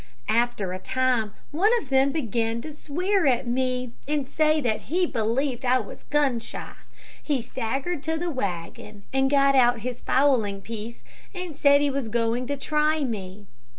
"After 0.29 0.73
a 0.73 0.79
time 0.79 1.35
one 1.51 1.69
of 1.79 1.89
them 1.91 2.11
began 2.11 2.59
to 2.61 2.71
swear 2.73 3.27
at 3.27 3.45
me, 3.45 3.91
and 4.07 4.27
say 4.27 4.59
that 4.59 4.79
he 4.89 5.05
believed 5.05 5.63
I 5.63 5.77
was 5.77 6.01
gun 6.09 6.39
shy. 6.39 6.73
He 7.21 7.39
staggered 7.39 8.01
to 8.01 8.17
the 8.17 8.31
wagon 8.31 9.03
and 9.13 9.29
got 9.29 9.53
out 9.55 9.81
his 9.81 10.01
fowling 10.01 10.61
piece, 10.61 11.03
and 11.35 11.55
said 11.55 11.81
he 11.81 11.91
was 11.91 12.09
going 12.09 12.47
to 12.47 12.57
try 12.57 13.03
me. 13.03 13.45